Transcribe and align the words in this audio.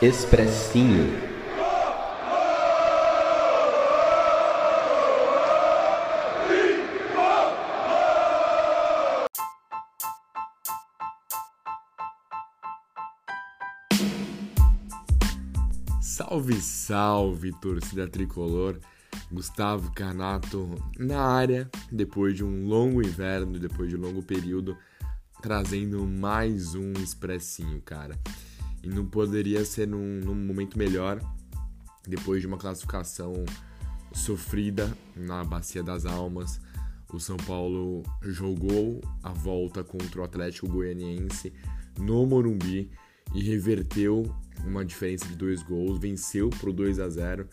Expressinho. 0.00 1.10
Salve, 16.00 16.60
salve, 16.60 17.50
torcida 17.60 18.06
tricolor. 18.06 18.78
Gustavo 19.32 19.90
Canato 19.92 20.76
na 20.96 21.20
área, 21.20 21.68
depois 21.90 22.36
de 22.36 22.44
um 22.44 22.68
longo 22.68 23.02
inverno, 23.02 23.58
depois 23.58 23.90
de 23.90 23.96
um 23.96 24.00
longo 24.00 24.22
período, 24.22 24.78
trazendo 25.42 26.06
mais 26.06 26.76
um 26.76 26.92
expressinho, 26.92 27.82
cara. 27.82 28.16
E 28.82 28.88
não 28.88 29.06
poderia 29.06 29.64
ser 29.64 29.86
num, 29.86 30.20
num 30.20 30.34
momento 30.34 30.78
melhor, 30.78 31.20
depois 32.06 32.40
de 32.40 32.46
uma 32.46 32.58
classificação 32.58 33.32
sofrida 34.12 34.90
na 35.16 35.44
Bacia 35.44 35.82
das 35.82 36.06
Almas. 36.06 36.60
O 37.12 37.18
São 37.18 37.36
Paulo 37.36 38.02
jogou 38.22 39.00
a 39.22 39.32
volta 39.32 39.82
contra 39.82 40.20
o 40.20 40.24
Atlético 40.24 40.68
Goianiense 40.68 41.52
no 41.98 42.26
Morumbi 42.26 42.90
e 43.34 43.42
reverteu 43.42 44.34
uma 44.64 44.84
diferença 44.84 45.26
de 45.26 45.34
dois 45.34 45.62
gols, 45.62 45.98
venceu 45.98 46.50
por 46.50 46.72
2 46.72 46.98
a 46.98 47.08
0, 47.08 47.48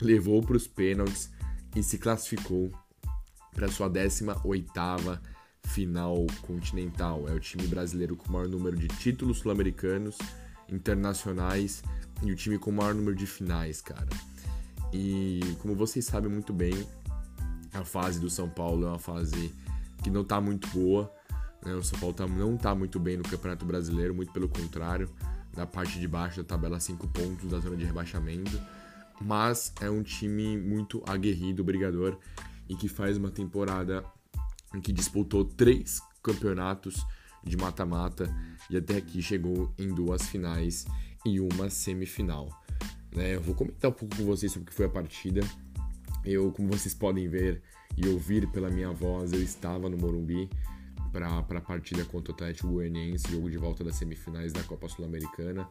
levou 0.00 0.42
para 0.42 0.56
os 0.56 0.66
pênaltis 0.66 1.30
e 1.74 1.82
se 1.82 1.98
classificou 1.98 2.70
para 3.54 3.68
sua 3.68 3.88
18ª 3.88 5.20
final 5.64 6.26
continental. 6.42 7.28
É 7.28 7.32
o 7.32 7.40
time 7.40 7.66
brasileiro 7.66 8.16
com 8.16 8.28
o 8.28 8.32
maior 8.32 8.48
número 8.48 8.76
de 8.76 8.88
títulos 8.88 9.38
sul-americanos, 9.38 10.18
internacionais 10.72 11.82
e 12.22 12.32
o 12.32 12.36
time 12.36 12.58
com 12.58 12.70
o 12.70 12.72
maior 12.72 12.94
número 12.94 13.16
de 13.16 13.26
finais, 13.26 13.80
cara. 13.80 14.08
E 14.92 15.40
como 15.60 15.74
vocês 15.74 16.04
sabem 16.04 16.30
muito 16.30 16.52
bem, 16.52 16.86
a 17.72 17.84
fase 17.84 18.20
do 18.20 18.28
São 18.28 18.48
Paulo 18.48 18.86
é 18.86 18.88
uma 18.88 18.98
fase 18.98 19.52
que 20.02 20.10
não 20.10 20.22
está 20.22 20.40
muito 20.40 20.68
boa. 20.68 21.12
Né? 21.64 21.74
O 21.74 21.82
São 21.82 21.98
Paulo 21.98 22.14
tá, 22.14 22.26
não 22.26 22.54
está 22.54 22.74
muito 22.74 23.00
bem 23.00 23.16
no 23.16 23.22
Campeonato 23.22 23.64
Brasileiro, 23.64 24.14
muito 24.14 24.32
pelo 24.32 24.48
contrário 24.48 25.08
na 25.56 25.66
parte 25.66 25.98
de 25.98 26.08
baixo 26.08 26.38
da 26.38 26.44
tabela, 26.44 26.80
5 26.80 27.06
pontos 27.08 27.50
da 27.50 27.58
zona 27.58 27.76
de 27.76 27.84
rebaixamento. 27.84 28.60
Mas 29.20 29.72
é 29.80 29.88
um 29.88 30.02
time 30.02 30.56
muito 30.58 31.02
aguerrido, 31.06 31.62
brigador, 31.62 32.18
e 32.68 32.74
que 32.74 32.88
faz 32.88 33.16
uma 33.16 33.30
temporada 33.30 34.04
em 34.74 34.80
que 34.80 34.92
disputou 34.92 35.44
três 35.44 36.00
campeonatos 36.22 37.04
de 37.44 37.56
mata-mata 37.56 38.34
e 38.70 38.76
até 38.76 38.96
aqui 38.96 39.22
chegou 39.22 39.72
em 39.78 39.88
duas 39.88 40.22
finais 40.28 40.86
e 41.24 41.40
uma 41.40 41.70
semifinal. 41.70 42.48
Né? 43.14 43.34
Eu 43.34 43.40
vou 43.40 43.54
comentar 43.54 43.90
um 43.90 43.94
pouco 43.94 44.16
com 44.16 44.24
vocês 44.24 44.52
sobre 44.52 44.68
o 44.68 44.70
que 44.70 44.76
foi 44.76 44.86
a 44.86 44.90
partida. 44.90 45.40
Eu, 46.24 46.52
como 46.52 46.68
vocês 46.68 46.94
podem 46.94 47.28
ver 47.28 47.62
e 47.96 48.06
ouvir 48.08 48.48
pela 48.50 48.70
minha 48.70 48.90
voz, 48.92 49.32
eu 49.32 49.42
estava 49.42 49.88
no 49.88 49.96
Morumbi 49.96 50.48
para 51.12 51.38
a 51.38 51.60
partida 51.60 52.04
contra 52.04 52.32
o 52.32 52.34
Atlético 52.34 52.68
Goianiense, 52.68 53.30
jogo 53.30 53.50
de 53.50 53.58
volta 53.58 53.84
das 53.84 53.96
semifinais 53.96 54.52
da 54.52 54.62
Copa 54.62 54.88
Sul-Americana. 54.88 55.68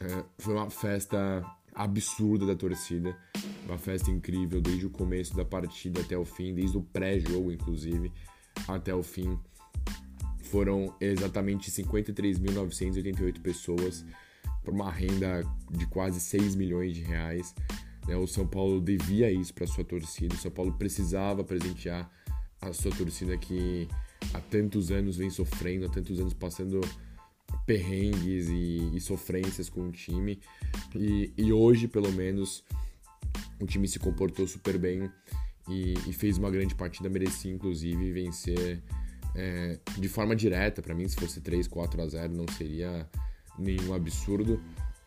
É, 0.00 0.24
foi 0.38 0.54
uma 0.54 0.70
festa 0.70 1.44
absurda 1.74 2.46
da 2.46 2.54
torcida, 2.54 3.16
uma 3.66 3.78
festa 3.78 4.10
incrível 4.10 4.60
desde 4.60 4.86
o 4.86 4.90
começo 4.90 5.36
da 5.36 5.44
partida 5.44 6.00
até 6.00 6.16
o 6.16 6.24
fim, 6.24 6.54
desde 6.54 6.76
o 6.76 6.82
pré-jogo, 6.82 7.50
inclusive, 7.50 8.12
até 8.68 8.94
o 8.94 9.02
fim. 9.02 9.38
Foram 10.50 10.92
exatamente 11.00 11.70
53.988 11.70 13.40
pessoas, 13.40 14.04
por 14.64 14.74
uma 14.74 14.90
renda 14.90 15.44
de 15.70 15.86
quase 15.86 16.20
6 16.20 16.56
milhões 16.56 16.94
de 16.94 17.02
reais. 17.02 17.54
Né? 18.08 18.16
O 18.16 18.26
São 18.26 18.46
Paulo 18.46 18.80
devia 18.80 19.30
isso 19.30 19.54
para 19.54 19.66
sua 19.66 19.84
torcida, 19.84 20.34
o 20.34 20.38
São 20.38 20.50
Paulo 20.50 20.72
precisava 20.72 21.44
presentear 21.44 22.10
a 22.60 22.72
sua 22.72 22.90
torcida 22.90 23.36
que 23.38 23.86
há 24.34 24.40
tantos 24.40 24.90
anos 24.90 25.16
vem 25.16 25.30
sofrendo, 25.30 25.86
há 25.86 25.88
tantos 25.88 26.18
anos 26.18 26.34
passando 26.34 26.80
perrengues 27.64 28.48
e, 28.48 28.90
e 28.92 29.00
sofrências 29.00 29.68
com 29.70 29.88
o 29.88 29.92
time. 29.92 30.40
E, 30.96 31.32
e, 31.36 31.52
hoje, 31.52 31.86
pelo 31.86 32.10
menos, 32.10 32.64
o 33.60 33.66
time 33.66 33.86
se 33.86 34.00
comportou 34.00 34.48
super 34.48 34.76
bem 34.76 35.08
e, 35.68 35.94
e 36.08 36.12
fez 36.12 36.38
uma 36.38 36.50
grande 36.50 36.74
partida, 36.74 37.08
merecia 37.08 37.52
inclusive 37.52 38.12
vencer 38.12 38.82
é, 39.34 39.78
de 39.98 40.08
forma 40.08 40.34
direta. 40.34 40.82
Para 40.82 40.94
mim, 40.94 41.06
se 41.08 41.16
fosse 41.16 41.40
3, 41.40 41.66
4 41.66 42.02
a 42.02 42.06
0, 42.06 42.32
não 42.32 42.46
seria 42.56 43.08
nenhum 43.58 43.94
absurdo. 43.94 44.62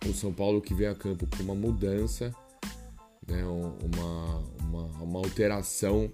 O 0.06 0.14
São 0.14 0.34
Paulo 0.34 0.62
que 0.62 0.74
veio 0.74 0.92
a 0.92 0.96
campo 0.96 1.26
com 1.28 1.44
uma 1.44 1.56
mudança, 1.56 2.34
né, 3.28 3.44
uma, 3.46 4.44
uma, 4.64 4.86
uma 5.02 5.20
alteração 5.20 6.12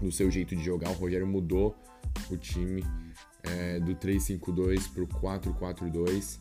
no 0.00 0.10
seu 0.10 0.30
jeito 0.30 0.56
de 0.56 0.64
jogar. 0.64 0.90
O 0.90 0.94
Rogério 0.94 1.26
mudou 1.26 1.76
o 2.30 2.36
time 2.36 2.84
é, 3.42 3.78
do 3.80 3.94
3-5-2 3.94 4.90
para 4.92 5.02
o 5.02 5.06
4-4-2 5.06 6.40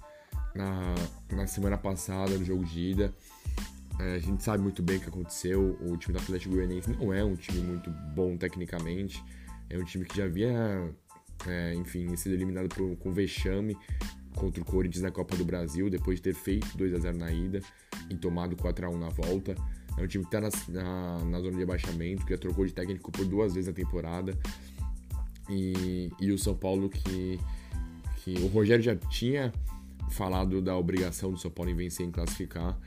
na, 0.55 0.95
na 1.31 1.47
semana 1.47 1.77
passada, 1.77 2.37
no 2.37 2.45
jogo 2.45 2.63
de 2.63 2.79
ida. 2.79 3.13
É, 3.99 4.15
a 4.15 4.19
gente 4.19 4.43
sabe 4.43 4.63
muito 4.63 4.81
bem 4.81 4.97
o 4.97 4.99
que 4.99 5.09
aconteceu. 5.09 5.77
O 5.81 5.97
time 5.97 6.17
do 6.17 6.21
Atlético 6.21 6.55
Goianiense 6.55 6.91
não 6.91 7.13
é 7.13 7.23
um 7.23 7.35
time 7.35 7.61
muito 7.61 7.89
bom 8.15 8.37
tecnicamente. 8.37 9.23
É 9.69 9.77
um 9.77 9.83
time 9.83 10.05
que 10.05 10.17
já 10.17 10.25
havia, 10.25 10.93
é, 11.47 11.73
enfim, 11.75 12.15
sido 12.15 12.33
eliminado 12.33 12.69
por, 12.69 12.95
com 12.97 13.11
vexame 13.11 13.77
contra 14.35 14.61
o 14.61 14.65
Corinthians 14.65 15.03
na 15.03 15.11
Copa 15.11 15.35
do 15.35 15.45
Brasil, 15.45 15.89
depois 15.89 16.17
de 16.17 16.23
ter 16.23 16.33
feito 16.33 16.77
2 16.77 16.93
a 16.95 16.99
0 16.99 17.17
na 17.17 17.31
ida 17.31 17.61
e 18.09 18.15
tomado 18.15 18.55
4 18.55 18.85
a 18.85 18.89
1 18.89 18.97
na 18.97 19.09
volta. 19.09 19.55
É 19.97 20.03
um 20.03 20.07
time 20.07 20.25
que 20.25 20.35
está 20.35 20.41
na, 20.41 20.49
na, 20.81 21.25
na, 21.25 21.39
zona 21.39 21.57
de 21.57 21.63
abaixamento, 21.63 22.25
que 22.25 22.31
já 22.31 22.37
trocou 22.37 22.65
de 22.65 22.73
técnico 22.73 23.11
por 23.11 23.25
duas 23.25 23.53
vezes 23.53 23.67
na 23.67 23.73
temporada. 23.73 24.37
E, 25.49 26.11
e 26.19 26.31
o 26.31 26.37
São 26.37 26.55
Paulo 26.55 26.89
que, 26.89 27.39
que 28.17 28.33
o 28.39 28.47
Rogério 28.47 28.83
já 28.83 28.95
tinha 28.95 29.53
falado 30.09 30.61
da 30.61 30.75
obrigação 30.75 31.31
do 31.31 31.37
São 31.37 31.51
Paulo 31.51 31.71
em 31.71 31.75
vencer 31.75 32.05
em 32.05 32.11
classificar 32.11 32.79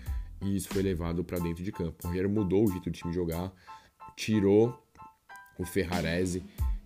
e 0.42 0.56
isso 0.56 0.68
foi 0.68 0.82
levado 0.82 1.24
para 1.24 1.38
dentro 1.38 1.62
de 1.62 1.72
campo. 1.72 1.96
O 2.04 2.08
Rogério 2.08 2.30
mudou 2.30 2.64
o 2.64 2.70
jeito 2.70 2.90
do 2.90 2.92
time 2.92 3.12
jogar, 3.12 3.52
tirou 4.16 4.85
o 5.62 5.66
Ferrarese, 5.66 6.42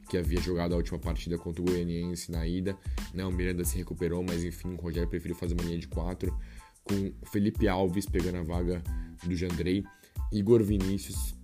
que 0.08 0.18
havia 0.18 0.40
jogado 0.40 0.74
a 0.74 0.76
última 0.76 0.98
partida 0.98 1.38
contra 1.38 1.62
o 1.62 1.64
Goianiense 1.64 2.32
na 2.32 2.46
ida. 2.46 2.76
Não, 3.14 3.28
o 3.28 3.32
Miranda 3.32 3.64
se 3.64 3.78
recuperou, 3.78 4.22
mas 4.22 4.44
enfim, 4.44 4.74
o 4.74 4.76
Rogério 4.76 5.08
preferiu 5.08 5.36
fazer 5.36 5.54
uma 5.54 5.62
linha 5.62 5.78
de 5.78 5.86
quatro, 5.86 6.36
com 6.82 7.12
Felipe 7.30 7.68
Alves 7.68 8.06
pegando 8.06 8.38
a 8.38 8.42
vaga 8.42 8.82
do 9.24 9.34
Jandrei, 9.36 9.84
Igor 10.32 10.62
Vinícius, 10.62 11.34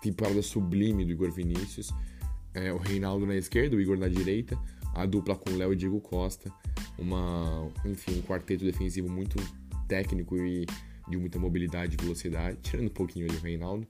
temporada 0.00 0.40
sublime 0.42 1.04
do 1.04 1.12
Igor 1.12 1.30
Vinícius, 1.30 1.92
é, 2.54 2.72
o 2.72 2.78
Reinaldo 2.78 3.26
na 3.26 3.34
esquerda, 3.34 3.76
o 3.76 3.80
Igor 3.80 3.98
na 3.98 4.08
direita, 4.08 4.58
a 4.94 5.04
dupla 5.04 5.34
com 5.34 5.50
Léo 5.50 5.72
e 5.72 5.76
Diego 5.76 6.00
Costa, 6.00 6.50
uma, 6.98 7.70
enfim, 7.84 8.18
um 8.18 8.22
quarteto 8.22 8.64
defensivo 8.64 9.10
muito 9.10 9.36
técnico 9.88 10.36
e 10.36 10.64
de 11.08 11.16
muita 11.16 11.38
mobilidade 11.38 11.96
e 11.98 12.02
velocidade, 12.02 12.58
tirando 12.62 12.86
um 12.86 12.94
pouquinho 12.94 13.26
ali 13.26 13.36
o 13.36 13.40
Reinaldo. 13.40 13.86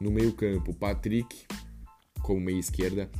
No 0.00 0.10
meio-campo, 0.10 0.72
Patrick 0.74 1.44
como 2.24 2.40
meia 2.40 2.58
esquerda, 2.58 3.10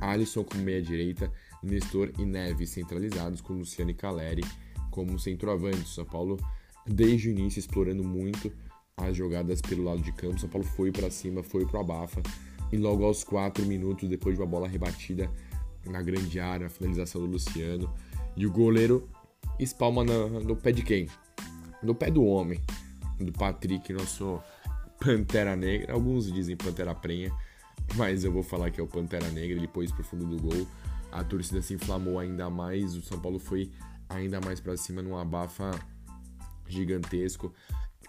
Alisson 0.00 0.42
como 0.42 0.64
meia 0.64 0.82
direita, 0.82 1.30
Nestor 1.62 2.10
e 2.18 2.24
Neves 2.24 2.70
centralizados, 2.70 3.40
com 3.40 3.52
Luciano 3.52 3.90
e 3.90 3.94
Caleri 3.94 4.42
como 4.90 5.18
centroavante. 5.18 5.88
São 5.88 6.04
Paulo, 6.04 6.38
desde 6.86 7.28
o 7.28 7.30
início, 7.30 7.60
explorando 7.60 8.02
muito 8.02 8.50
as 8.96 9.14
jogadas 9.14 9.60
pelo 9.60 9.84
lado 9.84 10.00
de 10.00 10.12
campo. 10.12 10.40
São 10.40 10.48
Paulo 10.48 10.66
foi 10.66 10.90
para 10.90 11.10
cima, 11.10 11.42
foi 11.42 11.66
para 11.66 11.80
abafa, 11.80 12.22
e 12.72 12.78
logo 12.78 13.04
aos 13.04 13.22
4 13.22 13.66
minutos, 13.66 14.08
depois 14.08 14.34
de 14.34 14.40
uma 14.40 14.48
bola 14.48 14.66
rebatida 14.66 15.30
na 15.84 16.00
grande 16.00 16.40
área, 16.40 16.66
a 16.66 16.70
finalização 16.70 17.20
do 17.20 17.26
Luciano. 17.26 17.92
E 18.34 18.46
o 18.46 18.50
goleiro 18.50 19.08
espalma 19.58 20.02
no, 20.02 20.40
no 20.40 20.56
pé 20.56 20.72
de 20.72 20.82
quem? 20.82 21.06
No 21.82 21.94
pé 21.94 22.10
do 22.10 22.24
homem, 22.24 22.60
do 23.20 23.30
Patrick, 23.30 23.92
nosso 23.92 24.40
Pantera 24.98 25.54
Negra. 25.54 25.92
Alguns 25.92 26.32
dizem 26.32 26.56
Pantera 26.56 26.94
Prenha, 26.94 27.30
mas 27.96 28.24
eu 28.24 28.32
vou 28.32 28.42
falar 28.42 28.70
que 28.70 28.80
é 28.80 28.82
o 28.82 28.86
Pantera 28.86 29.28
Negra. 29.30 29.56
Ele 29.56 29.68
pôs 29.68 29.92
pro 29.92 30.02
fundo 30.02 30.26
do 30.26 30.40
gol. 30.40 30.66
A 31.12 31.22
torcida 31.22 31.62
se 31.62 31.74
inflamou 31.74 32.18
ainda 32.18 32.50
mais. 32.50 32.96
O 32.96 33.02
São 33.02 33.20
Paulo 33.20 33.38
foi 33.38 33.70
ainda 34.08 34.40
mais 34.40 34.60
para 34.60 34.76
cima 34.76 35.02
num 35.02 35.16
abafa 35.16 35.70
gigantesco. 36.68 37.52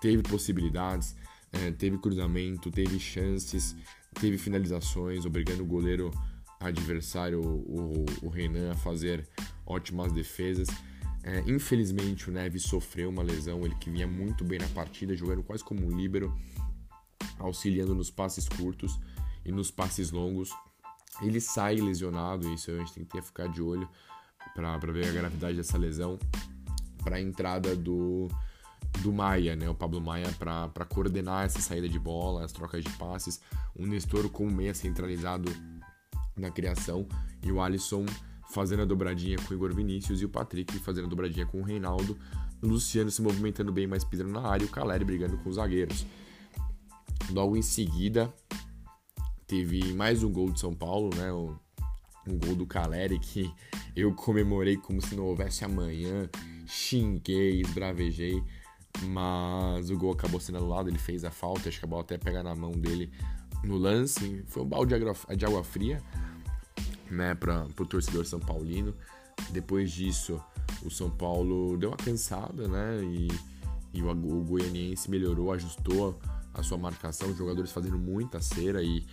Teve 0.02 0.24
possibilidades, 0.24 1.16
é, 1.52 1.72
teve 1.72 1.98
cruzamento, 1.98 2.72
teve 2.72 3.00
chances, 3.00 3.76
teve 4.20 4.38
finalizações, 4.38 5.26
obrigando 5.26 5.64
o 5.64 5.66
goleiro 5.66 6.12
adversário, 6.60 7.42
o, 7.42 8.30
Renan, 8.30 8.72
a 8.72 8.76
fazer 8.76 9.28
ótimas 9.66 10.12
defesas. 10.12 10.68
É, 11.24 11.44
infelizmente 11.48 12.30
o 12.30 12.34
Neves 12.34 12.64
sofreu 12.64 13.10
uma 13.10 13.24
lesão, 13.24 13.66
ele 13.66 13.76
que 13.76 13.90
vinha 13.90 14.06
muito 14.08 14.44
bem 14.44 14.60
na 14.60 14.68
partida, 14.70 15.16
jogando 15.16 15.44
quase 15.44 15.64
como 15.64 15.86
um 15.86 15.98
líbero, 15.98 16.36
auxiliando 17.40 17.96
nos 17.96 18.12
passes 18.12 18.48
curtos 18.48 19.00
e 19.46 19.52
nos 19.52 19.72
passes 19.72 20.12
longos. 20.12 20.50
Ele 21.22 21.40
sai 21.40 21.76
lesionado, 21.76 22.52
isso 22.54 22.72
a 22.72 22.78
gente 22.78 22.94
tem 22.94 23.06
que 23.06 23.22
ficar 23.22 23.48
de 23.48 23.62
olho 23.62 23.88
para 24.54 24.78
ver 24.92 25.08
a 25.08 25.12
gravidade 25.12 25.58
dessa 25.58 25.78
lesão. 25.78 26.20
Para 27.04 27.18
a 27.18 27.22
entrada 27.22 27.76
do, 27.76 28.28
do 29.02 29.14
Maia, 29.14 29.56
né? 29.56 29.70
O 29.70 29.76
Pablo 29.76 30.02
Maia 30.02 30.28
para 30.38 30.86
coordenar 30.86 31.46
essa 31.46 31.62
saída 31.62 31.88
de 31.88 32.00
bola, 32.00 32.44
as 32.44 32.52
trocas 32.52 32.84
de 32.84 32.90
passes, 32.92 33.40
o 33.76 33.86
Nestor 33.86 34.30
como 34.30 34.52
meia 34.52 34.74
centralizado 34.74 35.52
na 36.36 36.52
criação 36.52 37.08
e 37.44 37.52
o 37.52 37.62
Alisson 37.62 38.06
fazendo 38.50 38.84
a 38.84 38.86
dobradinha 38.86 39.38
com 39.38 39.54
o 39.54 39.58
Igor 39.58 39.74
Vinícius 39.74 40.22
e 40.22 40.26
o 40.26 40.30
Patrick 40.30 40.78
fazendo 40.80 41.06
a 41.06 41.10
dobradinha 41.10 41.46
com 41.46 41.60
o 41.60 41.64
Reinaldo, 41.64 42.18
o 42.62 42.68
Luciano 42.68 43.12
se 43.12 43.22
movimentando 43.22 43.72
bem, 43.72 43.88
mas 43.88 44.04
pisando 44.04 44.32
na 44.32 44.42
área 44.42 44.64
e 44.64 44.68
o 44.68 44.72
Caleri 44.72 45.04
brigando 45.04 45.38
com 45.38 45.50
os 45.50 45.56
zagueiros. 45.56 46.06
Logo 47.32 47.58
em 47.58 47.62
seguida, 47.62 48.34
teve 49.48 49.94
mais 49.94 50.24
um 50.24 50.32
gol 50.32 50.52
de 50.52 50.60
São 50.60 50.74
Paulo, 50.74 51.10
né? 51.16 51.32
Um 51.32 52.40
gol 52.40 52.56
do 52.56 52.66
Caleri 52.66 53.20
que 53.20 53.54
eu 53.96 54.14
comemorei 54.14 54.78
como 54.78 55.02
se 55.02 55.16
não 55.16 55.26
houvesse 55.26 55.64
amanhã, 55.64 56.30
xinguei, 56.66 57.62
esbravejei, 57.62 58.44
mas 59.04 59.90
o 59.90 59.98
gol 59.98 60.14
acabou 60.14 60.40
sendo 60.40 60.58
anulado, 60.58 60.90
ele 60.90 60.98
fez 60.98 61.24
a 61.24 61.32
falta, 61.32 61.70
acho 61.70 61.80
que 61.80 61.86
a 61.86 61.88
bola 61.88 62.02
até 62.02 62.18
pegar 62.18 62.44
na 62.44 62.56
mão 62.56 62.72
dele 62.72 63.12
no 63.64 63.78
lance, 63.78 64.44
foi 64.48 64.64
um 64.64 64.68
balde 64.68 64.96
de 65.38 65.46
água 65.46 65.64
fria, 65.64 66.02
né, 67.10 67.36
para 67.36 67.66
o 67.80 67.86
torcedor 67.86 68.26
são 68.26 68.40
paulino. 68.40 68.94
Depois 69.50 69.92
disso, 69.92 70.42
o 70.84 70.90
São 70.90 71.10
Paulo 71.10 71.78
deu 71.78 71.90
uma 71.90 71.98
cansada, 71.98 72.68
né, 72.68 73.04
e, 73.04 73.28
e 73.94 74.02
o, 74.02 74.10
o 74.10 74.44
goianiense 74.44 75.10
melhorou, 75.10 75.52
ajustou 75.52 76.20
a 76.54 76.64
sua 76.64 76.78
marcação, 76.78 77.30
os 77.30 77.38
jogadores 77.38 77.72
fazendo 77.72 77.98
muita 77.98 78.42
cera 78.42 78.82
e, 78.82 79.06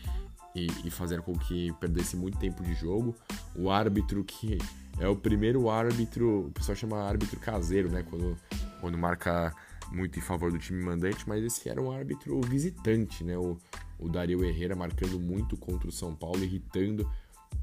e, 0.55 0.67
e 0.85 0.91
fazendo 0.91 1.23
com 1.23 1.33
que 1.33 1.73
perdesse 1.75 2.17
muito 2.17 2.39
tempo 2.39 2.63
de 2.63 2.75
jogo. 2.75 3.15
O 3.55 3.71
árbitro 3.71 4.23
que 4.25 4.59
é 4.99 5.09
o 5.09 5.17
primeiro 5.17 5.71
árbitro, 5.71 6.47
o 6.47 6.51
pessoal 6.51 6.77
chama 6.77 7.03
árbitro 7.03 7.39
caseiro, 7.41 7.91
né? 7.91 8.05
Quando, 8.09 8.37
quando 8.81 8.99
marca 8.99 9.55
muito 9.91 10.19
em 10.19 10.23
favor 10.23 10.51
do 10.51 10.59
time 10.59 10.83
mandante, 10.83 11.29
mas 11.29 11.43
esse 11.45 11.69
era 11.69 11.81
um 11.81 11.91
árbitro 11.91 12.41
visitante, 12.43 13.25
né? 13.25 13.37
O, 13.37 13.57
o 13.99 14.09
Dario 14.09 14.45
Herrera 14.45 14.75
marcando 14.77 15.19
muito 15.19 15.57
contra 15.57 15.89
o 15.89 15.93
São 15.93 16.15
Paulo, 16.15 16.43
irritando 16.43 17.11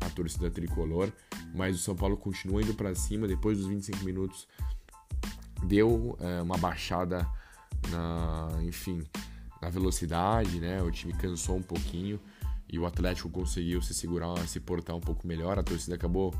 a 0.01 0.09
torcida 0.09 0.49
tricolor, 0.49 1.11
mas 1.53 1.75
o 1.75 1.79
São 1.79 1.95
Paulo 1.95 2.15
continua 2.15 2.61
indo 2.61 2.73
para 2.73 2.93
cima 2.95 3.27
depois 3.27 3.57
dos 3.57 3.67
25 3.67 4.03
minutos. 4.03 4.47
Deu 5.63 6.17
é, 6.21 6.41
uma 6.41 6.57
baixada 6.57 7.27
na, 7.89 8.61
enfim, 8.63 9.03
na 9.61 9.69
velocidade, 9.69 10.59
né? 10.59 10.81
O 10.81 10.89
time 10.89 11.13
cansou 11.13 11.57
um 11.57 11.61
pouquinho 11.61 12.19
e 12.71 12.77
o 12.77 12.85
Atlético 12.85 13.29
conseguiu 13.29 13.81
se 13.81 13.93
segurar, 13.93 14.37
se 14.47 14.59
portar 14.59 14.95
um 14.95 14.99
pouco 15.01 15.27
melhor. 15.27 15.57
A 15.57 15.63
torcida 15.63 15.95
acabou 15.95 16.33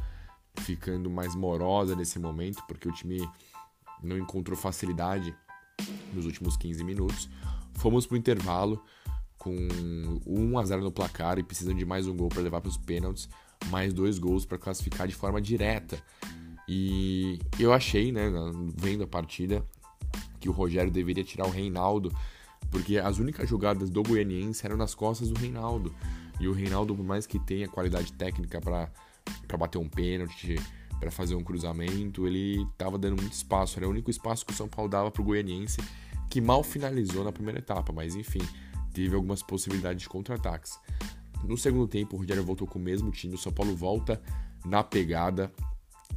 ficando 0.60 1.10
mais 1.10 1.36
morosa 1.36 1.96
nesse 1.96 2.20
momento, 2.20 2.64
porque 2.68 2.88
o 2.88 2.92
time 2.92 3.28
não 4.04 4.18
encontrou 4.18 4.58
facilidade 4.58 5.36
nos 6.14 6.26
últimos 6.26 6.56
15 6.56 6.84
minutos. 6.84 7.30
Fomos 7.76 8.06
para 8.06 8.16
o 8.16 8.18
intervalo 8.18 8.84
com 9.38 9.56
1 10.26 10.58
a 10.60 10.66
0 10.66 10.84
no 10.84 10.92
placar 10.92 11.40
e 11.40 11.44
precisando 11.44 11.78
de 11.78 11.86
mais 11.86 12.08
um 12.08 12.16
gol 12.16 12.30
para 12.30 12.42
levar 12.42 12.62
para 12.62 12.70
os 12.70 12.78
pênaltis, 12.78 13.30
mais 13.68 13.94
dois 13.94 14.20
gols 14.20 14.46
para 14.46 14.58
classificar 14.58 15.08
de 15.08 15.16
forma 15.16 15.42
direta. 15.42 15.98
E 16.68 17.40
eu 17.58 17.74
achei, 17.74 18.12
né, 18.12 18.30
vendo 18.76 19.04
a 19.04 19.08
partida, 19.08 19.66
que 20.40 20.48
o 20.48 20.52
Rogério 20.52 20.92
deveria 20.92 21.24
tirar 21.24 21.48
o 21.48 21.52
Reinaldo 21.52 22.14
porque 22.70 22.98
as 22.98 23.18
únicas 23.18 23.50
jogadas 23.50 23.90
do 23.90 24.04
Goianiense 24.04 24.66
eram 24.66 24.78
nas 24.78 24.94
costas 24.94 25.30
do 25.30 25.40
Reinaldo. 25.40 25.94
E 26.40 26.48
o 26.48 26.54
Reinaldo, 26.54 26.96
por 26.96 27.04
mais 27.04 27.26
que 27.28 27.40
tenha 27.40 27.68
qualidade 27.68 28.14
técnica 28.14 28.62
para 28.62 29.58
bater 29.58 29.78
um 29.78 29.90
pênalti, 29.90 30.56
para 31.00 31.12
fazer 31.12 31.36
um 31.36 31.44
cruzamento, 31.44 32.28
ele 32.28 32.64
estava 32.64 32.98
dando 32.98 33.22
muito 33.22 33.34
espaço. 33.34 33.80
Era 33.80 33.88
o 33.88 33.92
único 33.92 34.10
espaço 34.10 34.46
que 34.46 34.54
o 34.54 34.56
São 34.56 34.68
Paulo 34.68 34.90
dava 34.90 35.10
para 35.10 35.22
o 35.22 35.26
Goianiense, 35.26 35.82
que 36.30 36.42
mal 36.42 36.64
finalizou 36.64 37.24
na 37.24 37.32
primeira 37.32 37.60
etapa, 37.60 37.92
mas 37.94 38.16
enfim, 38.16 38.42
teve 38.94 39.16
algumas 39.16 39.42
possibilidades 39.42 40.04
de 40.04 40.10
contra-ataques. 40.10 40.78
No 41.44 41.58
segundo 41.58 41.88
tempo, 41.88 42.16
o 42.16 42.20
Rogério 42.20 42.44
voltou 42.44 42.68
com 42.68 42.78
o 42.78 42.82
mesmo 42.82 43.12
time, 43.12 43.36
o 43.36 43.38
São 43.38 43.52
Paulo 43.52 43.76
volta 43.76 44.22
na 44.66 44.84
pegada, 44.84 45.52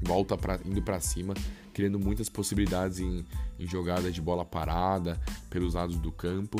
volta 0.00 0.36
pra, 0.36 0.58
indo 0.64 0.82
para 0.82 0.98
cima, 1.00 1.34
criando 1.72 1.98
muitas 1.98 2.28
possibilidades 2.28 2.98
em, 2.98 3.24
em 3.58 3.66
jogadas 3.66 4.12
de 4.12 4.20
bola 4.20 4.44
parada 4.44 5.20
pelos 5.48 5.74
lados 5.74 5.96
do 5.98 6.10
campo 6.10 6.58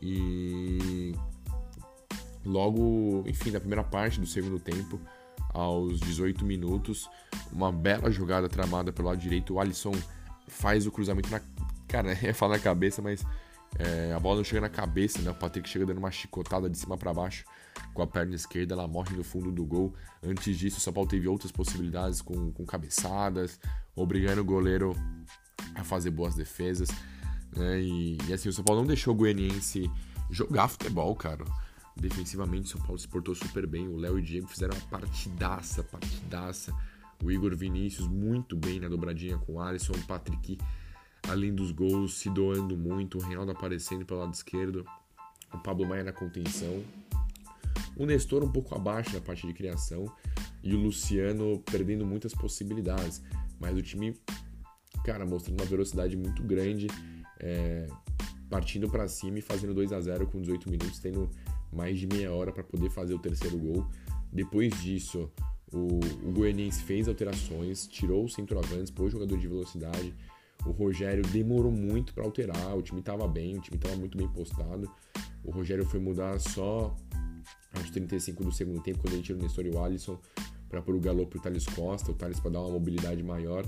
e 0.00 1.12
logo, 2.44 3.24
enfim, 3.26 3.50
na 3.50 3.60
primeira 3.60 3.82
parte 3.82 4.20
do 4.20 4.26
segundo 4.26 4.58
tempo, 4.58 5.00
aos 5.52 6.00
18 6.00 6.44
minutos, 6.44 7.08
uma 7.52 7.70
bela 7.70 8.10
jogada 8.10 8.48
tramada 8.48 8.92
pelo 8.92 9.08
lado 9.08 9.18
direito, 9.18 9.54
o 9.54 9.60
Alisson 9.60 9.92
faz 10.48 10.86
o 10.86 10.90
cruzamento 10.90 11.30
na 11.30 11.40
cara, 11.88 12.12
ia 12.22 12.34
falar 12.34 12.56
na 12.56 12.62
cabeça, 12.62 13.00
mas 13.00 13.24
é, 13.78 14.12
a 14.12 14.20
bola 14.20 14.36
não 14.36 14.44
chega 14.44 14.60
na 14.60 14.68
cabeça, 14.68 15.20
né? 15.22 15.30
O 15.30 15.34
Patrick 15.34 15.68
chega 15.68 15.86
dando 15.86 15.98
uma 15.98 16.10
chicotada 16.10 16.68
de 16.68 16.78
cima 16.78 16.96
para 16.96 17.12
baixo 17.12 17.44
com 17.92 18.02
a 18.02 18.06
perna 18.06 18.34
esquerda, 18.34 18.74
ela 18.74 18.86
morre 18.86 19.16
no 19.16 19.24
fundo 19.24 19.50
do 19.50 19.64
gol. 19.64 19.94
Antes 20.22 20.58
disso, 20.58 20.78
o 20.78 20.80
São 20.80 20.92
Paulo 20.92 21.08
teve 21.08 21.28
outras 21.28 21.50
possibilidades 21.50 22.20
com, 22.20 22.52
com 22.52 22.64
cabeçadas, 22.64 23.58
obrigando 23.94 24.40
o 24.40 24.44
goleiro 24.44 24.94
a 25.74 25.84
fazer 25.84 26.10
boas 26.10 26.34
defesas. 26.34 26.88
Né? 27.56 27.80
E, 27.80 28.18
e, 28.28 28.32
assim, 28.32 28.48
o 28.48 28.52
São 28.52 28.64
Paulo 28.64 28.82
não 28.82 28.88
deixou 28.88 29.14
o 29.14 29.16
Goianiense 29.16 29.90
jogar 30.30 30.68
futebol, 30.68 31.14
cara. 31.14 31.44
Defensivamente, 31.96 32.68
São 32.68 32.80
Paulo 32.80 32.98
se 32.98 33.08
portou 33.08 33.34
super 33.34 33.66
bem. 33.66 33.88
O 33.88 33.96
Léo 33.96 34.18
e 34.18 34.20
o 34.20 34.24
Diego 34.24 34.48
fizeram 34.48 34.76
uma 34.76 34.86
partidaça, 34.86 35.82
partidaça. 35.82 36.74
O 37.22 37.30
Igor 37.30 37.56
Vinícius 37.56 38.08
muito 38.08 38.56
bem 38.56 38.80
na 38.80 38.88
dobradinha 38.88 39.38
com 39.38 39.54
o 39.54 39.60
Alisson, 39.60 39.92
o 39.92 40.06
Patrick 40.06 40.58
além 41.28 41.54
dos 41.54 41.70
gols, 41.70 42.14
se 42.14 42.30
doando 42.30 42.76
muito, 42.76 43.18
o 43.18 43.20
Reinaldo 43.20 43.52
aparecendo 43.52 44.04
pelo 44.04 44.20
lado 44.20 44.34
esquerdo, 44.34 44.84
o 45.52 45.58
Pablo 45.58 45.86
Maia 45.86 46.04
na 46.04 46.12
contenção, 46.12 46.82
o 47.96 48.04
Nestor 48.04 48.42
um 48.42 48.50
pouco 48.50 48.74
abaixo 48.74 49.14
na 49.14 49.20
parte 49.20 49.46
de 49.46 49.52
criação. 49.52 50.06
E 50.62 50.74
o 50.74 50.78
Luciano 50.78 51.62
perdendo 51.70 52.06
muitas 52.06 52.32
possibilidades, 52.34 53.22
mas 53.60 53.76
o 53.76 53.82
time, 53.82 54.18
cara, 55.04 55.26
mostrando 55.26 55.60
uma 55.60 55.68
velocidade 55.68 56.16
muito 56.16 56.42
grande, 56.42 56.86
é, 57.38 57.86
partindo 58.48 58.88
para 58.88 59.06
cima 59.06 59.38
e 59.38 59.42
fazendo 59.42 59.74
2 59.74 59.92
a 59.92 60.00
0 60.00 60.26
com 60.26 60.40
18 60.40 60.70
minutos, 60.70 60.98
tendo 60.98 61.28
mais 61.74 61.98
de 61.98 62.06
meia 62.06 62.32
hora 62.32 62.52
para 62.52 62.64
poder 62.64 62.90
fazer 62.90 63.14
o 63.14 63.18
terceiro 63.18 63.58
gol. 63.58 63.86
Depois 64.32 64.72
disso, 64.82 65.30
o, 65.72 65.98
o 66.26 66.32
Goianiense 66.32 66.82
fez 66.82 67.08
alterações, 67.08 67.86
tirou 67.86 68.24
o 68.24 68.28
centroavante, 68.28 68.92
pôs 68.92 69.12
jogador 69.12 69.38
de 69.38 69.48
velocidade, 69.48 70.14
o 70.66 70.70
Rogério 70.70 71.22
demorou 71.24 71.70
muito 71.70 72.14
para 72.14 72.24
alterar, 72.24 72.76
o 72.76 72.82
time 72.82 73.00
estava 73.00 73.28
bem, 73.28 73.58
o 73.58 73.60
time 73.60 73.76
estava 73.76 73.96
muito 73.96 74.16
bem 74.16 74.28
postado. 74.28 74.90
O 75.44 75.50
Rogério 75.50 75.84
foi 75.84 76.00
mudar 76.00 76.38
só 76.40 76.96
aos 77.74 77.90
35 77.90 78.44
do 78.44 78.52
segundo 78.52 78.80
tempo, 78.80 79.00
quando 79.00 79.14
ele 79.14 79.22
tirou 79.22 79.40
o 79.40 79.42
Nestor 79.42 79.66
e 79.66 79.70
o 79.70 79.82
Alisson 79.82 80.18
para 80.68 80.80
pôr 80.80 80.94
o 80.94 81.00
Galopo 81.00 81.32
para 81.32 81.38
o 81.38 81.42
Thales 81.42 81.66
Costa, 81.66 82.10
o 82.10 82.14
Thales 82.14 82.40
para 82.40 82.52
dar 82.52 82.60
uma 82.60 82.70
mobilidade 82.70 83.22
maior 83.22 83.64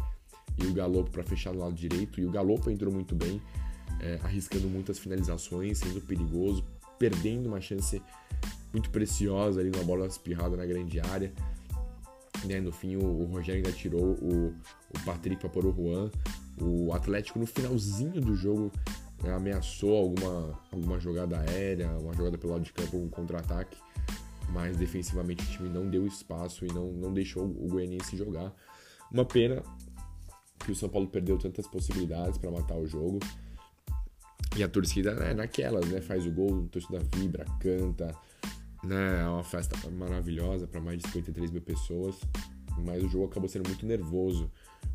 e 0.59 0.67
o 0.67 0.73
Galopo 0.73 1.11
para 1.11 1.23
fechar 1.23 1.53
no 1.53 1.61
lado 1.61 1.75
direito. 1.75 2.21
E 2.21 2.25
o 2.25 2.31
Galopo 2.31 2.71
entrou 2.71 2.93
muito 2.93 3.15
bem, 3.15 3.41
é, 4.01 4.19
arriscando 4.23 4.69
muitas 4.69 4.99
finalizações, 4.99 5.79
sendo 5.79 6.01
perigoso, 6.01 6.65
perdendo 6.99 7.47
uma 7.47 7.61
chance 7.61 8.03
muito 8.73 8.91
preciosa 8.91 9.61
ali 9.61 9.71
numa 9.71 9.85
bola 9.85 10.07
espirrada 10.07 10.57
na 10.57 10.67
grande 10.67 11.01
área. 11.01 11.33
Né, 12.45 12.61
no 12.61 12.71
fim, 12.71 12.97
o, 12.97 13.05
o 13.05 13.25
Rogério 13.25 13.65
ainda 13.65 13.73
tirou 13.73 14.03
o, 14.03 14.55
o 14.95 15.05
Patrick 15.05 15.41
para 15.41 15.49
pôr 15.49 15.67
o 15.67 15.73
Juan. 15.73 16.11
O 16.61 16.93
Atlético, 16.93 17.39
no 17.39 17.47
finalzinho 17.47 18.21
do 18.21 18.35
jogo, 18.35 18.71
né, 19.23 19.35
ameaçou 19.35 19.97
alguma, 19.97 20.59
alguma 20.71 21.01
jogada 21.01 21.39
aérea, 21.39 21.89
uma 21.99 22.15
jogada 22.15 22.37
pelo 22.37 22.53
lado 22.53 22.63
de 22.63 22.73
campo, 22.73 22.99
um 22.99 23.09
contra-ataque, 23.09 23.77
mas 24.51 24.77
defensivamente 24.77 25.43
o 25.45 25.47
time 25.49 25.69
não 25.69 25.89
deu 25.89 26.07
espaço 26.07 26.65
e 26.65 26.69
não, 26.69 26.93
não 26.93 27.13
deixou 27.13 27.45
o 27.45 27.69
Goianiense 27.69 28.17
jogar. 28.17 28.55
Uma 29.11 29.25
pena 29.25 29.63
que 30.59 30.73
o 30.73 30.75
São 30.75 30.89
Paulo 30.89 31.09
perdeu 31.09 31.39
tantas 31.39 31.67
possibilidades 31.67 32.39
para 32.39 32.51
matar 32.51 32.77
o 32.77 32.87
jogo. 32.87 33.21
E 34.57 34.63
a 34.63 34.69
torcida 34.69 35.11
é 35.11 35.35
naquelas, 35.35 35.87
né? 35.89 36.01
Faz 36.01 36.27
o 36.27 36.31
gol, 36.31 36.67
a 36.67 36.69
torcida 36.69 37.01
vibra, 37.15 37.45
canta, 37.61 38.15
né? 38.85 39.23
É 39.23 39.29
uma 39.29 39.45
festa 39.45 39.77
maravilhosa 39.91 40.67
para 40.67 40.81
mais 40.81 40.99
de 40.99 41.09
53 41.09 41.51
mil 41.51 41.63
pessoas. 41.63 42.17
Mas 42.85 43.03
o 43.03 43.09
jogo 43.09 43.27
acabou 43.27 43.49
sendo 43.49 43.67
muito 43.69 43.87
nervoso 43.87 44.51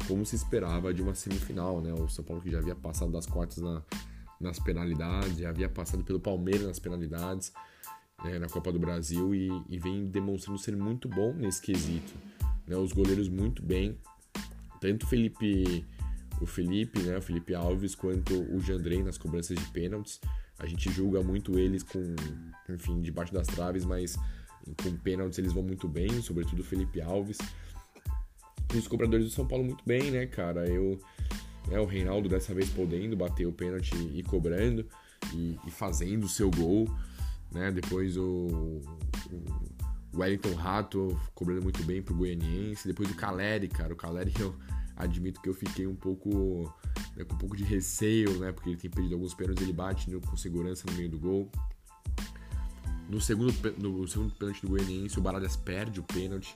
como 0.08 0.26
se 0.26 0.36
esperava 0.36 0.94
de 0.94 1.02
uma 1.02 1.16
semifinal, 1.16 1.82
né? 1.82 1.94
O 1.94 2.08
São 2.08 2.24
Paulo 2.24 2.42
que 2.42 2.52
já 2.52 2.60
havia 2.60 2.76
passado 2.76 3.12
das 3.12 3.26
quartas 3.26 3.58
na, 3.58 3.84
nas 4.40 4.60
penalidades, 4.60 5.38
já 5.38 5.50
havia 5.50 5.70
passado 5.70 6.04
pelo 6.04 6.20
Palmeiras 6.20 6.68
nas 6.68 6.80
penalidades 6.80 7.52
né, 8.24 8.40
na 8.40 8.48
Copa 8.48 8.72
do 8.72 8.80
Brasil 8.80 9.34
e, 9.34 9.50
e, 9.70 9.80
vem 9.80 10.08
demonstrando 10.08 10.60
ser 10.60 10.76
muito 10.76 11.08
bom 11.08 11.34
nesse 11.34 11.62
quesito. 11.62 12.14
Né? 12.68 12.76
Os 12.76 12.92
goleiros 12.92 13.28
muito 13.28 13.64
bem, 13.64 13.98
tanto 14.80 15.08
Felipe, 15.08 15.86
o 16.42 16.46
Felipe, 16.46 17.00
né, 17.04 17.18
o 17.18 17.22
Felipe 17.22 17.54
Alves, 17.54 17.94
quanto 17.94 18.34
o 18.34 18.60
Jandrei 18.60 19.04
nas 19.04 19.18
cobranças 19.18 19.58
de 19.58 19.66
pênaltis. 19.72 20.20
A 20.60 20.66
gente 20.66 20.92
julga 20.92 21.22
muito 21.22 21.58
eles 21.58 21.84
com, 21.84 22.16
enfim, 22.70 23.02
debaixo 23.02 23.34
das 23.34 23.48
traves, 23.48 23.86
mas 23.86 24.18
com 24.84 24.96
pênaltis 24.98 25.38
eles 25.38 25.54
vão 25.54 25.64
muito 25.64 25.88
bem, 25.88 26.22
sobretudo 26.22 26.60
o 26.60 26.64
Felipe 26.64 27.00
Alves. 27.02 27.38
E 28.74 28.78
os 28.78 28.88
cobradores 28.88 29.26
do 29.26 29.32
São 29.32 29.48
Paulo 29.48 29.64
muito 29.66 29.84
bem, 29.86 30.12
né, 30.12 30.26
cara? 30.26 30.68
Eu, 30.68 31.00
né? 31.68 31.80
O 31.80 31.86
Reinaldo 31.86 32.30
dessa 32.30 32.54
vez 32.54 32.70
podendo 32.70 33.16
bater 33.16 33.46
o 33.46 33.52
pênalti 33.52 33.96
e 34.14 34.24
cobrando 34.24 34.86
e, 35.34 35.60
e 35.66 35.72
fazendo 35.72 36.24
o 36.24 36.30
seu 36.30 36.50
gol, 36.50 36.88
né? 37.52 37.72
Depois 37.72 38.18
o, 38.18 38.82
o 39.32 40.20
Wellington 40.20 40.54
Rato 40.54 41.20
cobrando 41.36 41.62
muito 41.62 41.84
bem 41.84 42.02
pro 42.02 42.16
Goianiense, 42.16 42.88
depois 42.88 43.10
o 43.12 43.16
Caleri, 43.16 43.68
cara, 43.68 43.94
o 43.94 43.98
Caleri 43.98 44.34
eu 44.40 44.56
admito 45.02 45.42
que 45.42 45.50
eu 45.50 45.54
fiquei 45.54 45.88
um 45.88 45.96
pouco 45.96 46.74
né, 47.16 47.24
com 47.24 47.36
um 47.36 47.38
pouco 47.38 47.56
de 47.56 47.64
receio, 47.64 48.40
né? 48.40 48.52
Porque 48.52 48.70
ele 48.70 48.78
tem 48.78 48.90
perdido 48.90 49.16
alguns 49.16 49.34
pênaltis, 49.34 49.64
ele 49.64 49.74
bate 49.74 50.10
no, 50.10 50.22
com 50.22 50.38
segurança 50.38 50.86
no 50.90 50.94
meio 50.94 51.10
do 51.10 51.20
gol. 51.20 51.52
No 53.10 53.20
segundo, 53.20 53.54
no 53.78 54.08
segundo 54.08 54.34
pênalti 54.36 54.62
do 54.62 54.70
Goianiense, 54.70 55.20
o 55.20 55.22
Baralhas 55.22 55.56
perde 55.56 56.00
o 56.00 56.04
pênalti. 56.04 56.56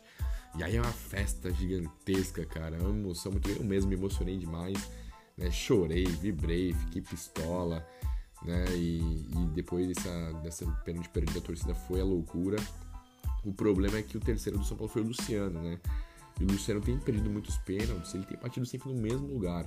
E 0.58 0.64
aí 0.64 0.78
é 0.78 0.82
uma 0.82 0.92
festa 0.92 1.52
gigantesca, 1.52 2.46
cara. 2.46 2.78
É 2.78 2.80
uma 2.80 2.90
emoção 2.90 3.32
muito. 3.32 3.50
Eu 3.50 3.64
mesmo 3.64 3.90
me 3.90 3.96
emocionei 3.96 4.38
demais. 4.38 4.78
Né? 5.38 5.52
Chorei, 5.52 6.06
vibrei, 6.06 6.74
fiquei 6.74 7.02
pistola. 7.02 7.86
Né? 8.44 8.66
E, 8.78 9.00
e 9.00 9.48
depois 9.54 9.88
dessa, 9.88 10.34
dessa 10.44 10.66
pênalti 10.86 11.10
perdida, 11.10 11.40
a 11.40 11.42
torcida 11.42 11.76
foi 11.76 12.00
a 12.00 12.06
loucura. 12.06 12.58
O 13.44 13.54
problema 13.54 13.98
é 13.98 14.02
que 14.02 14.16
o 14.16 14.20
terceiro 14.20 14.58
do 14.58 14.64
São 14.64 14.78
Paulo 14.78 14.92
foi 14.92 15.02
o 15.02 15.08
Luciano, 15.08 15.62
né? 15.62 15.80
E 16.40 16.44
o 16.44 16.48
Luciano 16.48 16.82
tem 16.82 16.98
perdido 16.98 17.30
muitos 17.30 17.58
pênaltis, 17.60 18.14
ele 18.14 18.26
tem 18.26 18.38
batido 18.38 18.66
sempre 18.66 18.92
no 18.92 19.02
mesmo 19.02 19.28
lugar, 19.28 19.64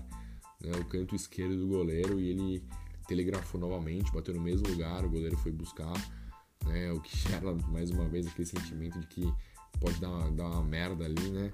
né? 0.60 0.72
O 0.78 0.84
canto 0.84 1.14
esquerdo 1.14 1.56
do 1.56 1.66
goleiro 1.66 2.20
e 2.20 2.28
ele 2.30 2.62
telegrafou 3.06 3.60
novamente, 3.60 4.12
bateu 4.12 4.34
no 4.34 4.40
mesmo 4.40 4.68
lugar, 4.68 5.04
o 5.04 5.08
goleiro 5.08 5.36
foi 5.38 5.50
buscar, 5.50 5.94
né? 6.66 6.92
O 6.92 7.00
que 7.00 7.16
gera 7.16 7.54
mais 7.54 7.90
uma 7.90 8.06
vez 8.06 8.26
aquele 8.26 8.46
sentimento 8.46 9.00
de 9.00 9.06
que 9.06 9.32
pode 9.80 9.98
dar 10.00 10.10
uma, 10.10 10.30
dar 10.30 10.46
uma 10.46 10.62
merda 10.62 11.04
ali, 11.04 11.30
né? 11.30 11.50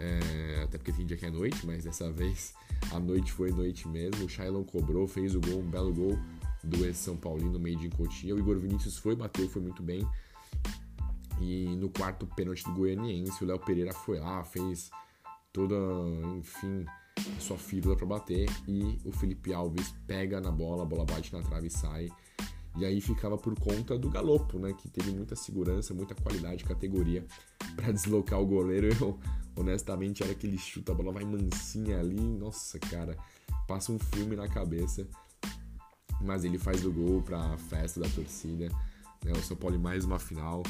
É, 0.00 0.62
até 0.64 0.78
porque 0.78 0.92
tem 0.92 1.06
dia 1.06 1.16
que 1.16 1.26
é 1.26 1.30
noite, 1.30 1.64
mas 1.64 1.84
dessa 1.84 2.10
vez 2.12 2.54
a 2.90 2.98
noite 2.98 3.32
foi 3.32 3.52
noite 3.52 3.86
mesmo. 3.88 4.24
O 4.24 4.28
Shailon 4.28 4.64
cobrou, 4.64 5.06
fez 5.06 5.34
o 5.34 5.40
gol, 5.40 5.60
um 5.60 5.70
belo 5.70 5.94
gol 5.94 6.18
do 6.64 6.84
ex-São 6.84 7.16
Paulino, 7.16 7.58
meio 7.58 7.78
de 7.78 7.88
Cotia. 7.90 8.34
O 8.34 8.38
Igor 8.38 8.58
Vinícius 8.58 8.96
foi, 8.96 9.14
bateu, 9.14 9.48
foi 9.48 9.62
muito 9.62 9.82
bem. 9.82 10.06
E 11.40 11.74
no 11.76 11.88
quarto 11.90 12.26
pênalti 12.26 12.64
do 12.64 12.72
Goianiense, 12.72 13.42
o 13.42 13.46
Léo 13.46 13.58
Pereira 13.58 13.92
foi 13.92 14.18
lá, 14.18 14.44
fez 14.44 14.90
toda, 15.52 15.74
enfim, 16.38 16.84
a 17.36 17.40
sua 17.40 17.58
fila 17.58 17.96
para 17.96 18.06
bater. 18.06 18.48
E 18.66 19.00
o 19.04 19.12
Felipe 19.12 19.52
Alves 19.52 19.94
pega 20.06 20.40
na 20.40 20.50
bola, 20.50 20.82
a 20.82 20.86
bola 20.86 21.04
bate 21.04 21.32
na 21.32 21.42
trave 21.42 21.66
e 21.66 21.70
sai. 21.70 22.08
E 22.76 22.86
aí 22.86 23.00
ficava 23.00 23.36
por 23.36 23.58
conta 23.58 23.98
do 23.98 24.08
Galopo, 24.08 24.58
né? 24.58 24.72
Que 24.72 24.88
teve 24.88 25.10
muita 25.10 25.36
segurança, 25.36 25.92
muita 25.92 26.14
qualidade, 26.14 26.64
categoria 26.64 27.24
para 27.76 27.92
deslocar 27.92 28.40
o 28.40 28.46
goleiro. 28.46 28.88
Eu, 28.98 29.18
honestamente, 29.56 30.22
era 30.22 30.34
que 30.34 30.46
ele 30.46 30.56
chuta, 30.56 30.92
a 30.92 30.94
bola 30.94 31.12
vai 31.12 31.24
mansinha 31.24 32.00
ali. 32.00 32.18
Nossa, 32.18 32.78
cara, 32.78 33.16
passa 33.68 33.92
um 33.92 33.98
filme 33.98 34.36
na 34.36 34.48
cabeça. 34.48 35.06
Mas 36.22 36.44
ele 36.44 36.56
faz 36.56 36.84
o 36.84 36.92
gol 36.92 37.20
pra 37.20 37.58
festa 37.58 38.00
da 38.00 38.08
torcida. 38.08 38.68
Né? 39.24 39.32
O 39.32 39.42
São 39.42 39.56
Paulo 39.56 39.78
mais 39.78 40.04
uma 40.04 40.18
final. 40.18 40.62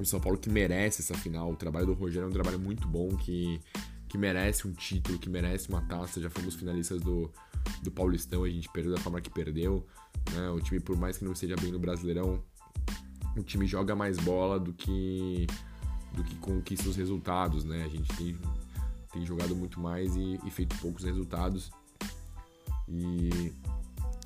O 0.00 0.04
São 0.06 0.18
Paulo 0.18 0.38
que 0.38 0.48
merece 0.48 1.02
essa 1.02 1.14
final. 1.14 1.52
O 1.52 1.56
trabalho 1.56 1.86
do 1.86 1.92
Rogério 1.92 2.26
é 2.26 2.28
um 2.28 2.32
trabalho 2.32 2.58
muito 2.58 2.88
bom, 2.88 3.14
que, 3.16 3.60
que 4.08 4.16
merece 4.16 4.66
um 4.66 4.72
título, 4.72 5.18
que 5.18 5.28
merece 5.28 5.68
uma 5.68 5.82
taça. 5.82 6.20
Já 6.20 6.30
fomos 6.30 6.54
finalistas 6.54 7.02
do, 7.02 7.30
do 7.82 7.90
Paulistão, 7.90 8.44
a 8.44 8.48
gente 8.48 8.68
perdeu 8.70 8.94
da 8.94 9.00
forma 9.00 9.20
que 9.20 9.28
perdeu. 9.28 9.86
Né? 10.32 10.48
O 10.48 10.60
time, 10.60 10.80
por 10.80 10.96
mais 10.96 11.18
que 11.18 11.24
não 11.24 11.32
esteja 11.32 11.54
bem 11.56 11.70
no 11.70 11.78
Brasileirão, 11.78 12.42
o 13.36 13.42
time 13.42 13.66
joga 13.66 13.94
mais 13.94 14.16
bola 14.16 14.58
do 14.58 14.72
que 14.72 15.46
do 16.14 16.24
que 16.24 16.34
conquista 16.36 16.88
os 16.88 16.96
resultados, 16.96 17.64
né? 17.64 17.84
A 17.84 17.88
gente 17.88 18.12
tem, 18.16 18.36
tem 19.12 19.24
jogado 19.24 19.54
muito 19.54 19.78
mais 19.78 20.16
e, 20.16 20.40
e 20.44 20.50
feito 20.50 20.76
poucos 20.78 21.04
resultados. 21.04 21.70
E 22.88 23.52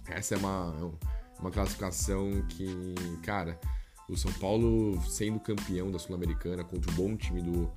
essa 0.06 0.34
é 0.34 0.38
uma, 0.38 0.92
uma 1.38 1.50
classificação 1.50 2.30
que, 2.48 2.94
cara, 3.22 3.60
o 4.08 4.16
São 4.16 4.32
Paulo 4.34 5.00
sendo 5.02 5.40
campeão 5.40 5.90
da 5.90 5.98
Sul-Americana 5.98 6.64
contra 6.64 6.90
o 6.90 6.94
bom 6.94 7.16
time 7.16 7.42
do 7.42 7.70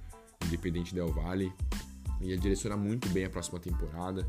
Independente 0.45 0.93
Del 0.93 1.11
Valle 1.11 1.53
ia 2.21 2.37
direcionar 2.37 2.77
muito 2.77 3.07
bem 3.09 3.25
a 3.25 3.29
próxima 3.29 3.59
temporada, 3.59 4.27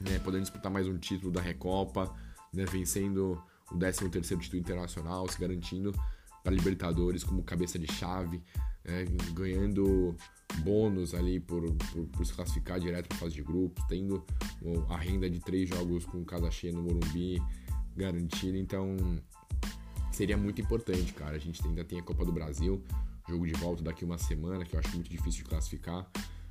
né? 0.00 0.18
Podendo 0.22 0.42
disputar 0.42 0.70
mais 0.70 0.86
um 0.86 0.98
título 0.98 1.32
da 1.32 1.40
Recopa, 1.40 2.14
né, 2.52 2.64
vencendo 2.66 3.42
o 3.70 3.78
13º 3.78 4.38
título 4.40 4.60
internacional, 4.60 5.28
se 5.28 5.38
garantindo 5.38 5.94
para 6.42 6.52
Libertadores 6.52 7.22
como 7.24 7.42
cabeça 7.42 7.78
de 7.78 7.90
chave, 7.92 8.42
né, 8.84 9.04
ganhando 9.32 10.16
bônus 10.62 11.14
ali 11.14 11.38
por, 11.38 11.62
por, 11.72 12.06
por 12.06 12.26
se 12.26 12.32
classificar 12.32 12.80
direto 12.80 13.08
para 13.08 13.18
fase 13.18 13.34
de 13.34 13.42
grupos, 13.42 13.84
tendo 13.88 14.24
a 14.88 14.96
renda 14.96 15.30
de 15.30 15.38
três 15.38 15.68
jogos 15.68 16.04
com 16.04 16.24
casa 16.24 16.50
cheia 16.50 16.72
no 16.72 16.82
Morumbi 16.82 17.40
garantida, 17.96 18.56
então 18.56 18.96
seria 20.20 20.36
muito 20.36 20.60
importante, 20.60 21.14
cara. 21.14 21.36
A 21.36 21.38
gente 21.38 21.66
ainda 21.66 21.82
tem 21.82 21.98
a 21.98 22.02
Copa 22.02 22.26
do 22.26 22.30
Brasil, 22.30 22.84
jogo 23.26 23.46
de 23.46 23.54
volta 23.54 23.82
daqui 23.82 24.04
uma 24.04 24.18
semana, 24.18 24.66
que 24.66 24.76
eu 24.76 24.78
acho 24.78 24.90
muito 24.90 25.08
difícil 25.08 25.44
de 25.44 25.48
classificar. 25.48 26.06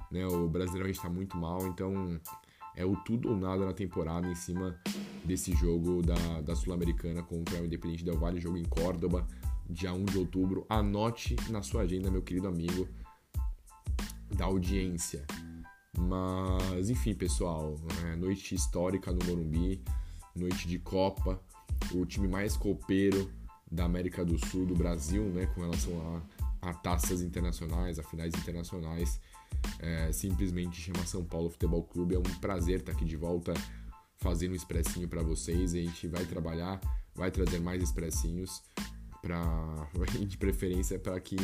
Né? 0.10 0.26
O 0.26 0.48
Brasileirão 0.48 0.86
a 0.86 0.88
gente 0.88 0.96
está 0.96 1.08
muito 1.08 1.38
mal, 1.38 1.68
então 1.68 2.20
é 2.76 2.84
o 2.84 2.96
tudo 2.96 3.30
ou 3.30 3.38
nada 3.38 3.64
na 3.64 3.72
temporada 3.72 4.28
em 4.28 4.34
cima 4.34 4.76
desse 5.24 5.52
jogo 5.52 6.02
da, 6.02 6.42
da 6.42 6.56
Sul-Americana 6.56 7.22
contra 7.22 7.62
o 7.62 7.66
Independente 7.68 8.04
Del 8.04 8.18
Valle, 8.18 8.42
jogo 8.42 8.58
em 8.58 8.64
Córdoba, 8.64 9.28
dia 9.70 9.94
1 9.94 10.04
de 10.06 10.18
outubro. 10.18 10.66
Anote 10.68 11.36
na 11.52 11.62
sua 11.62 11.84
agenda, 11.84 12.10
meu 12.10 12.24
querido 12.24 12.48
amigo, 12.48 12.90
da 14.36 14.46
audiência. 14.46 15.28
Mas, 15.96 16.90
enfim, 16.90 17.14
pessoal, 17.14 17.76
é 18.12 18.16
noite 18.16 18.56
histórica 18.56 19.12
no 19.12 19.24
Morumbi, 19.28 19.80
noite 20.36 20.68
de 20.68 20.80
Copa, 20.80 21.40
o 21.94 22.04
time 22.04 22.28
mais 22.28 22.58
copeiro 22.58 23.38
da 23.72 23.86
América 23.86 24.26
do 24.26 24.38
Sul, 24.48 24.66
do 24.66 24.76
Brasil, 24.76 25.24
né, 25.26 25.46
com 25.48 25.62
relação 25.62 26.24
a, 26.62 26.70
a 26.70 26.74
taças 26.74 27.22
internacionais, 27.22 28.00
a 28.00 28.04
finais 28.04 28.34
internacionais 28.34 29.20
é, 29.80 30.12
simplesmente 30.12 30.80
chama 30.80 31.06
São 31.06 31.24
Paulo 31.24 31.50
Futebol 31.50 31.84
Clube. 31.84 32.16
É 32.16 32.20
um 32.20 32.40
prazer 32.40 32.80
estar 32.80 32.92
aqui 32.92 33.06
de 33.06 33.16
volta 33.16 33.54
fazendo 34.18 34.52
um 34.52 34.56
expressinho 34.56 35.08
para 35.08 35.22
vocês. 35.22 35.74
A 35.74 35.78
gente 35.78 36.08
vai 36.08 36.26
trabalhar, 36.26 36.80
vai 37.16 37.32
trazer 37.32 37.60
mais 37.60 37.82
expressinhos 37.82 38.62
para 39.22 39.88
de 40.28 40.38
preferência 40.38 41.00
para 41.00 41.20
que 41.20 41.38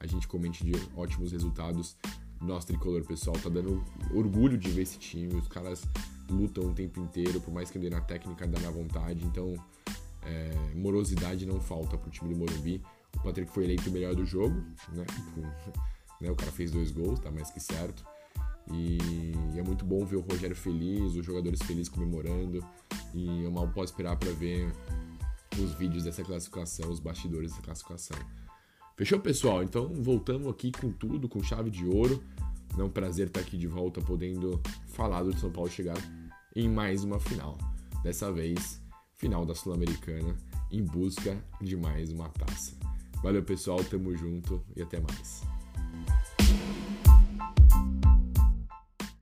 a 0.00 0.06
gente 0.06 0.26
comente 0.26 0.64
de 0.64 0.72
ótimos 0.96 1.32
resultados. 1.32 1.96
Nosso 2.40 2.66
tricolor 2.66 3.04
pessoal 3.04 3.36
tá 3.38 3.48
dando 3.48 3.82
orgulho 4.12 4.58
de 4.58 4.70
ver 4.70 4.82
esse 4.82 4.98
time. 4.98 5.34
Os 5.34 5.48
caras 5.48 5.82
lutam 6.28 6.64
o 6.64 6.74
tempo 6.74 7.00
inteiro, 7.00 7.40
por 7.40 7.52
mais 7.52 7.70
que 7.70 7.78
dê 7.78 7.88
na 7.88 8.00
técnica, 8.00 8.46
dá 8.46 8.60
na 8.60 8.70
vontade. 8.70 9.24
Então, 9.24 9.54
é, 10.24 10.74
morosidade 10.74 11.46
não 11.46 11.60
falta 11.60 11.96
pro 11.96 12.10
time 12.10 12.32
do 12.32 12.38
Morumbi. 12.38 12.82
O 13.16 13.22
Patrick 13.22 13.50
foi 13.52 13.64
eleito 13.64 13.88
o 13.88 13.92
melhor 13.92 14.14
do 14.14 14.24
jogo, 14.24 14.54
né? 14.92 15.04
Né? 16.20 16.30
O 16.30 16.36
cara 16.36 16.52
fez 16.52 16.70
dois 16.70 16.92
gols, 16.92 17.18
tá 17.18 17.30
mais 17.30 17.50
que 17.50 17.60
certo. 17.60 18.04
E 18.72 18.98
é 19.56 19.62
muito 19.62 19.84
bom 19.84 20.04
ver 20.06 20.16
o 20.16 20.20
Rogério 20.20 20.56
feliz, 20.56 21.14
os 21.14 21.24
jogadores 21.24 21.60
felizes 21.62 21.88
comemorando. 21.88 22.64
E 23.12 23.42
eu 23.42 23.50
mal 23.50 23.68
posso 23.68 23.92
esperar 23.92 24.16
para 24.16 24.30
ver 24.30 24.72
os 25.60 25.74
vídeos 25.74 26.04
dessa 26.04 26.24
classificação, 26.24 26.90
os 26.90 27.00
bastidores 27.00 27.50
dessa 27.50 27.62
classificação. 27.62 28.16
Fechou, 28.96 29.20
pessoal? 29.20 29.62
Então 29.62 29.88
voltamos 30.02 30.48
aqui 30.48 30.72
com 30.72 30.90
tudo, 30.90 31.28
com 31.28 31.42
chave 31.42 31.70
de 31.70 31.84
ouro. 31.84 32.22
É 32.78 32.82
um 32.82 32.88
prazer 32.88 33.28
estar 33.28 33.40
aqui 33.40 33.56
de 33.56 33.66
volta, 33.66 34.00
podendo 34.00 34.60
falar 34.88 35.22
do 35.22 35.36
São 35.38 35.50
Paulo 35.50 35.70
chegar 35.70 35.96
em 36.56 36.68
mais 36.68 37.04
uma 37.04 37.20
final. 37.20 37.58
Dessa 38.02 38.32
vez, 38.32 38.80
final 39.16 39.44
da 39.44 39.54
Sul-Americana, 39.54 40.36
em 40.70 40.82
busca 40.82 41.36
de 41.60 41.76
mais 41.76 42.10
uma 42.10 42.28
taça. 42.28 42.72
Valeu, 43.22 43.42
pessoal, 43.42 43.82
tamo 43.84 44.14
junto 44.16 44.62
e 44.76 44.82
até 44.82 45.00
mais. 45.00 45.53